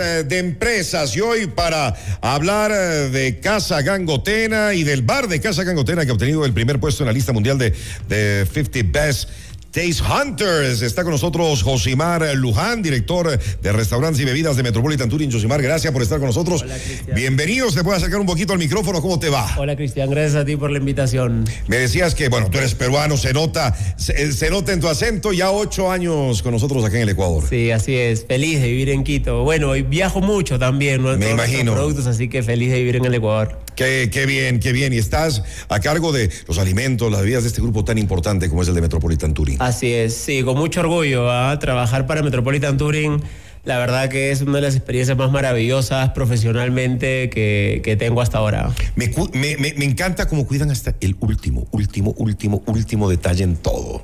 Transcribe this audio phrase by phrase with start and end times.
[0.00, 1.14] Eh, de empresas.
[1.14, 6.10] Y hoy para hablar eh, de Casa Gangotena y del bar de Casa Gangotena que
[6.10, 7.74] ha obtenido el primer puesto en la lista mundial de,
[8.08, 9.28] de 50 Best
[9.72, 10.82] Taste Hunters.
[10.82, 15.30] Está con nosotros Josimar Luján, director de restaurantes y bebidas de Metropolitan Touring.
[15.30, 16.62] Josimar, gracias por estar con nosotros.
[16.62, 16.76] Hola.
[17.14, 19.54] Bienvenidos, te puedo acercar un poquito al micrófono, ¿cómo te va?
[19.58, 21.44] Hola Cristian, gracias a ti por la invitación.
[21.68, 25.32] Me decías que, bueno, tú eres peruano, se nota, se, se nota en tu acento,
[25.32, 27.44] ya ocho años con nosotros acá en el Ecuador.
[27.48, 29.44] Sí, así es, feliz de vivir en Quito.
[29.44, 31.10] Bueno, y viajo mucho también, ¿no?
[31.10, 31.74] Me todos imagino.
[31.74, 33.56] productos, así que feliz de vivir en el Ecuador.
[33.80, 34.92] Qué, qué bien, qué bien.
[34.92, 38.60] Y estás a cargo de los alimentos, las bebidas de este grupo tan importante como
[38.60, 39.56] es el de Metropolitan Touring.
[39.58, 41.30] Así es, sí, con mucho orgullo.
[41.30, 41.58] ¿ah?
[41.58, 43.22] Trabajar para Metropolitan Touring,
[43.64, 48.36] la verdad que es una de las experiencias más maravillosas profesionalmente que, que tengo hasta
[48.36, 48.70] ahora.
[48.96, 54.02] Me- me encanta cómo cuidan hasta el último, último, último, último detalle en todo.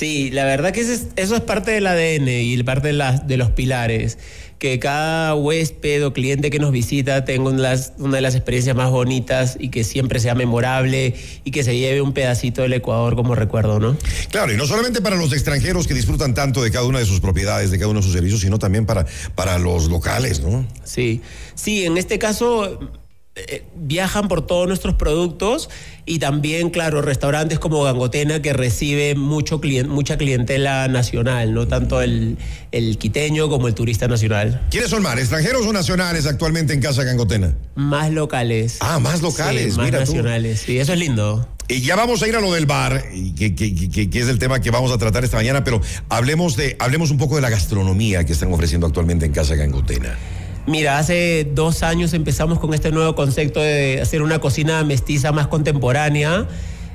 [0.00, 3.28] Sí, la verdad que eso es, eso es parte del ADN y parte de, las,
[3.28, 4.16] de los pilares.
[4.58, 8.34] Que cada huésped o cliente que nos visita tenga una de, las, una de las
[8.34, 12.72] experiencias más bonitas y que siempre sea memorable y que se lleve un pedacito del
[12.72, 13.94] Ecuador como recuerdo, ¿no?
[14.30, 17.20] Claro, y no solamente para los extranjeros que disfrutan tanto de cada una de sus
[17.20, 20.66] propiedades, de cada uno de sus servicios, sino también para, para los locales, ¿no?
[20.82, 21.20] Sí,
[21.54, 22.99] sí, en este caso
[23.36, 25.70] eh, viajan por todos nuestros productos
[26.04, 32.02] y también, claro, restaurantes como Gangotena que recibe mucho clien- mucha clientela nacional, no tanto
[32.02, 32.38] el,
[32.72, 34.60] el quiteño como el turista nacional.
[34.70, 37.56] ¿Quiénes son más, extranjeros o nacionales actualmente en Casa Gangotena?
[37.76, 38.78] Más locales.
[38.80, 40.06] Ah, más locales, Sí, más mira tú.
[40.12, 40.60] nacionales.
[40.66, 41.48] Sí, eso es lindo.
[41.68, 43.04] Y ya vamos a ir a lo del bar,
[43.38, 46.56] que, que- que- que es el tema que vamos a tratar esta mañana, pero hablemos,
[46.56, 50.18] de, hablemos un poco de la gastronomía que están ofreciendo actualmente en Casa Gangotena.
[50.66, 55.48] Mira, hace dos años empezamos con este nuevo concepto de hacer una cocina mestiza más
[55.48, 56.46] contemporánea,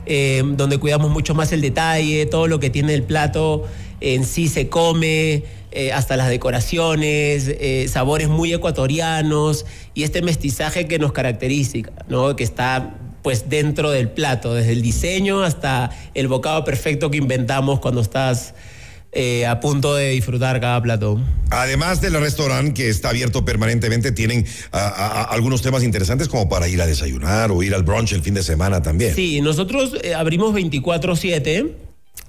[0.06, 3.64] eh, donde cuidamos mucho más el detalle, todo lo que tiene el plato
[4.02, 10.88] en sí se come, eh, hasta las decoraciones, eh, sabores muy ecuatorianos y este mestizaje
[10.88, 12.36] que nos caracteriza, ¿no?
[12.36, 17.80] que está pues dentro del plato, desde el diseño hasta el bocado perfecto que inventamos
[17.80, 18.54] cuando estás
[19.16, 21.20] eh, a punto de disfrutar cada plato.
[21.50, 26.50] Además del restaurante que está abierto permanentemente, tienen a- a- a algunos temas interesantes como
[26.50, 29.16] para ir a desayunar o ir al brunch el fin de semana también.
[29.16, 31.85] Sí, nosotros eh, abrimos 24/7.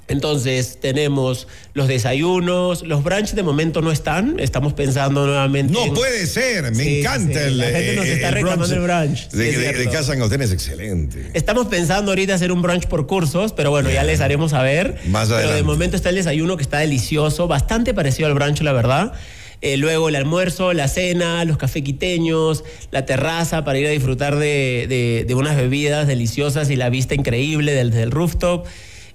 [0.08, 5.72] Entonces tenemos los desayunos, los brunch de momento no están, estamos pensando nuevamente.
[5.72, 8.34] No en- puede ser, me Sí, encanta sí, el, la gente nos eh, está el
[8.34, 9.90] reclamando el brunch, De, sí, es de- de cierto.
[9.92, 11.30] Casa Gangotena es excelente.
[11.34, 14.96] Estamos pensando ahorita hacer un brunch por cursos, pero bueno, ya les haremos saber.
[15.08, 15.56] Más Pero adelante.
[15.56, 19.12] de momento está el desayuno que está delicioso, bastante parecido al brunch, la verdad.
[19.60, 24.36] Eh, luego el almuerzo, la cena, los café quiteños, la terraza para ir a disfrutar
[24.36, 28.66] de, de- unas bebidas deliciosas y la vista increíble del, del rooftop.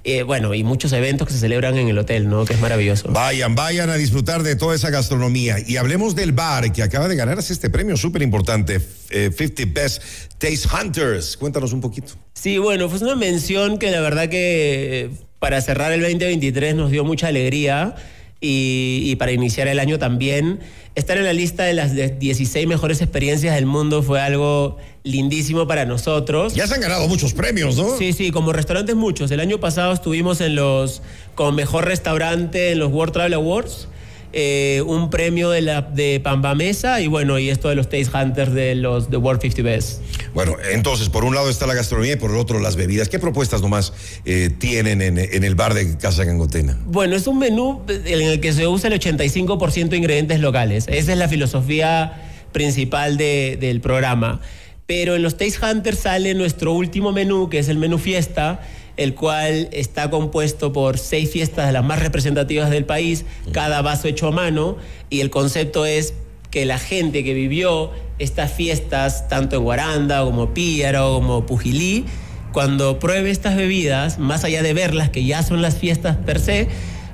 [0.03, 2.45] Eh, bueno, y muchos eventos que se celebran en el hotel, ¿no?
[2.45, 3.09] Que es maravilloso.
[3.09, 5.57] Vayan, vayan a disfrutar de toda esa gastronomía.
[5.65, 10.01] Y hablemos del bar que acaba de ganarse este premio súper importante, eh, 50 Best
[10.39, 11.37] Taste Hunters.
[11.37, 12.13] Cuéntanos un poquito.
[12.33, 16.89] Sí, bueno, fue una mención que la verdad que eh, para cerrar el 2023 nos
[16.89, 17.95] dio mucha alegría
[18.41, 20.59] y, y para iniciar el año también.
[20.93, 25.65] Estar en la lista de las de 16 mejores experiencias del mundo fue algo lindísimo
[25.65, 26.53] para nosotros.
[26.53, 27.97] Ya se han ganado muchos premios, ¿no?
[27.97, 29.31] Sí, sí, como restaurantes muchos.
[29.31, 31.01] El año pasado estuvimos en los
[31.35, 33.87] como mejor restaurante en los World Travel Awards.
[34.33, 38.09] Eh, un premio de la de Pamba Mesa y bueno, y esto de los Taste
[38.17, 40.01] Hunters de los The World 50 Best.
[40.33, 43.09] Bueno, entonces, por un lado está la gastronomía y por el otro las bebidas.
[43.09, 43.91] ¿Qué propuestas nomás
[44.25, 46.77] eh, tienen en, en el bar de Casa Gangotena?
[46.85, 50.85] Bueno, es un menú en el que se usa el 85% de ingredientes locales.
[50.87, 54.39] Esa es la filosofía principal de- del programa.
[54.87, 58.61] Pero en los Taste Hunters sale nuestro último menú, que es el menú fiesta,
[59.01, 64.07] el cual está compuesto por seis fiestas de las más representativas del país, cada vaso
[64.07, 64.77] hecho a mano,
[65.09, 66.13] y el concepto es
[66.51, 72.05] que la gente que vivió estas fiestas, tanto en Guaranda como Píaro, como Pujilí,
[72.51, 76.67] cuando pruebe estas bebidas, más allá de verlas, que ya son las fiestas per se,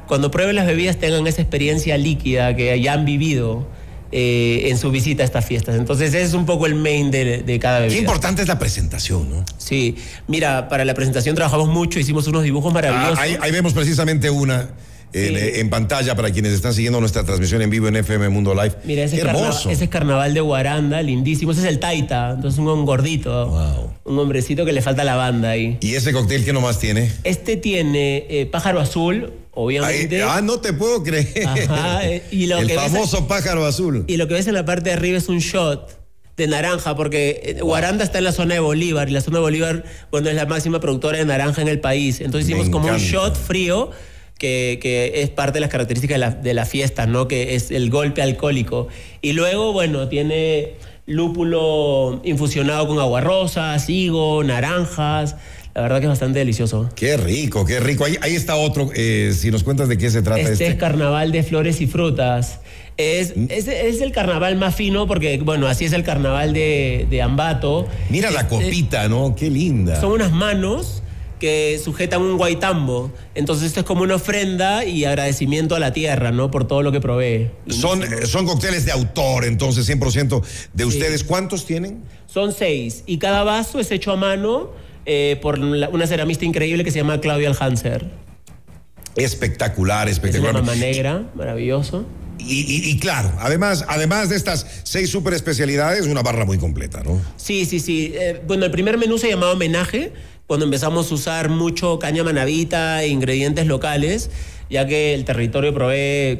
[0.08, 3.68] cuando prueben las bebidas tengan esa experiencia líquida que ya han vivido
[4.12, 5.76] eh, en su visita a estas fiestas.
[5.76, 7.96] Entonces ese es un poco el main de, de cada bebida.
[7.96, 9.46] Qué importante es la presentación, ¿no?
[9.58, 9.96] Sí,
[10.28, 13.20] mira, para la presentación trabajamos mucho, hicimos unos dibujos Ah, maravillosos.
[13.20, 14.70] ahí, ahí vemos precisamente una
[15.14, 15.36] en, Sí.
[15.36, 18.76] eh, en pantalla para quienes están siguiendo nuestra transmisión en vivo en FM Mundo Live.
[18.84, 19.70] Mira, ese, carna- hermoso.
[19.70, 21.52] ese es carnaval de Guaranda, lindísimo.
[21.52, 23.48] Ese es el Taita, entonces un gordito.
[23.48, 23.92] Wow.
[24.06, 25.78] Un hombrecito que le falta la banda ahí.
[25.82, 27.12] ¿Y ese cóctel qué nomás tiene?
[27.24, 30.24] Este tiene eh, pájaro azul, obviamente.
[30.24, 31.48] ah, no te puedo creer.
[31.48, 34.04] Ajá, eh, y lo el que ves- famoso pájaro azul.
[34.08, 35.98] Y lo que ves en la parte de arriba es un shot
[36.38, 39.84] de naranja, porque Guaranda está en la zona de Bolívar, y la zona de Bolívar,
[40.12, 42.22] bueno, es la máxima productora de naranja en el país.
[42.22, 43.90] Entonces Me hicimos como un shot frío,
[44.37, 47.28] que, es parte de las características de la, de ¿no?
[47.28, 48.87] Que es el golpe alcohólico.
[49.22, 50.75] Y luego, bueno, tiene
[51.05, 55.35] lúpulo infusionado con agua rosa, higo, naranjas.
[55.73, 56.89] La verdad que es bastante delicioso.
[56.95, 58.05] Qué rico, qué rico.
[58.05, 60.53] Ahí, ahí está otro, eh, si nos cuentas de qué se trata este.
[60.53, 62.61] Este es carnaval de flores y frutas.
[62.97, 63.45] Es, mm.
[63.49, 67.87] es, es, el carnaval más fino porque, bueno, así es el carnaval de, de Ambato.
[68.09, 69.35] Mira la copita, ¿no?
[69.35, 70.01] Qué linda.
[70.01, 71.03] Son unas manos
[71.39, 73.11] que sujetan un guaitambo.
[73.35, 76.51] Entonces esto es como una ofrenda y agradecimiento a la tierra, ¿no?
[76.51, 77.49] Por todo lo que provee.
[77.69, 80.43] Son, son cócteles de autor, entonces 100%
[80.73, 81.23] de ustedes.
[81.23, 82.03] ¿Cuántos tienen?
[82.25, 84.72] Son seis y cada vaso es hecho a mano
[85.05, 88.05] eh, por una ceramista increíble que se llama Claudia Alhanser.
[89.16, 90.55] Espectacular, espectacular.
[90.55, 92.05] Es una mamá negra, maravilloso.
[92.39, 97.19] Y, claro, además, además de estas seis super especialidades, una barra muy completa, ¿no?
[97.35, 98.13] Sí, sí, sí.
[98.16, 100.13] Eh, bueno, el primer menú se llamaba homenaje,
[100.47, 104.29] cuando empezamos a usar mucho caña manavita e ingredientes locales,
[104.70, 106.40] ya que el territorio provee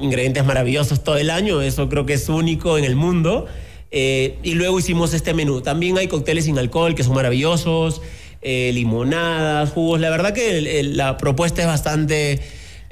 [0.00, 3.46] ingredientes maravillosos todo el año, eso creo que es único en el mundo.
[3.90, 5.62] Eh, y luego hicimos este menú.
[5.62, 8.02] También hay cócteles sin alcohol que son maravillosos,
[8.42, 10.00] eh, limonadas, jugos.
[10.00, 12.40] La verdad que la propuesta es bastante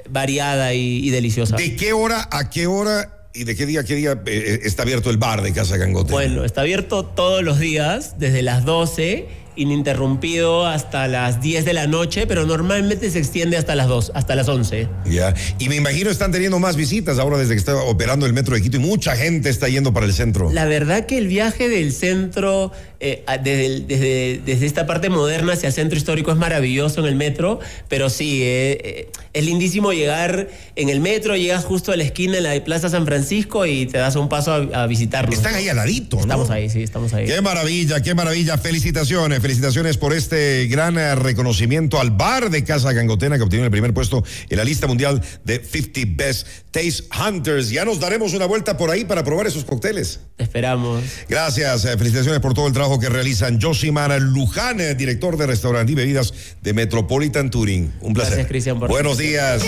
[0.09, 1.55] variada y, y, deliciosa.
[1.55, 4.83] ¿De qué hora a qué hora y de qué día a qué día eh, está
[4.83, 6.11] abierto el bar de Casa Gangote?
[6.11, 9.27] Bueno, está abierto todos los días, desde las 12
[9.59, 14.35] ininterrumpido hasta las 10 de la noche, pero normalmente se extiende hasta las 2, hasta
[14.35, 14.87] las 11.
[15.05, 18.55] Ya, y me imagino están teniendo más visitas ahora desde que está operando el metro
[18.55, 20.51] de Quito y mucha gente está yendo para el centro.
[20.51, 25.73] La verdad que el viaje del centro, eh, desde, desde, esta parte moderna hacia el
[25.73, 30.89] centro histórico es maravilloso en el metro, pero sí, eh, eh, es lindísimo llegar en
[30.89, 34.17] el metro, llegas justo a la esquina en la Plaza San Francisco y te das
[34.17, 35.33] un paso a, visitarnos.
[35.33, 36.23] Están ahí al ladito, ¿no?
[36.23, 37.25] Estamos ahí, sí, estamos ahí.
[37.25, 38.57] Qué maravilla, qué maravilla.
[38.57, 43.93] Felicitaciones felicitaciones por este gran reconocimiento al bar de Casa Gangotena que obtiene el primer
[43.93, 47.69] puesto en la lista mundial de 50 Best Taste Hunters.
[47.69, 50.19] Ya nos daremos una vuelta por ahí para probar esos cócteles.
[50.37, 51.03] Esperamos.
[51.29, 53.59] Gracias, felicitaciones por todo el trabajo que realizan.
[53.61, 57.91] Josimar Luján, eh, director de restaurante y bebidas de Metropolitan Touring.
[57.99, 58.35] Un placer.
[58.35, 58.79] Gracias, Cristian.
[58.79, 59.61] Buenos días.